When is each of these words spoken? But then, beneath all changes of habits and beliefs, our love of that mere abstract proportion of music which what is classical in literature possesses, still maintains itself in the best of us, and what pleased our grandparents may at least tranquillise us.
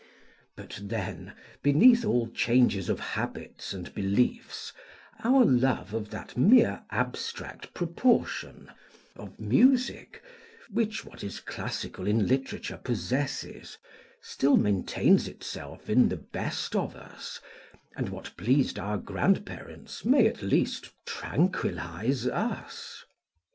But 0.55 0.79
then, 0.81 1.35
beneath 1.61 2.03
all 2.03 2.27
changes 2.31 2.89
of 2.89 2.99
habits 2.99 3.71
and 3.71 3.93
beliefs, 3.93 4.73
our 5.23 5.45
love 5.45 5.93
of 5.93 6.09
that 6.09 6.35
mere 6.35 6.81
abstract 6.89 7.75
proportion 7.75 8.71
of 9.15 9.39
music 9.39 10.23
which 10.71 11.05
what 11.05 11.23
is 11.23 11.39
classical 11.39 12.07
in 12.07 12.27
literature 12.27 12.77
possesses, 12.77 13.77
still 14.23 14.57
maintains 14.57 15.27
itself 15.27 15.87
in 15.87 16.09
the 16.09 16.17
best 16.17 16.75
of 16.75 16.95
us, 16.95 17.39
and 17.95 18.09
what 18.09 18.35
pleased 18.35 18.79
our 18.79 18.97
grandparents 18.97 20.03
may 20.03 20.25
at 20.25 20.41
least 20.41 20.89
tranquillise 21.05 22.25
us. 22.25 23.05